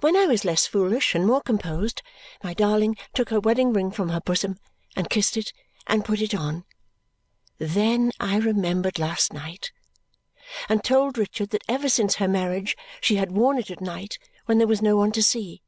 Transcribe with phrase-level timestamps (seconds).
[0.00, 2.02] When I was less foolish and more composed,
[2.42, 4.58] my darling took her wedding ring from her bosom,
[4.96, 5.52] and kissed it,
[5.86, 6.64] and put it on.
[7.58, 9.70] Then I remembered last night
[10.68, 14.58] and told Richard that ever since her marriage she had worn it at night when
[14.58, 15.62] there was no one to see.